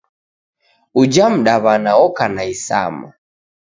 [1.01, 3.07] Uja mdaw'ana oka na isama.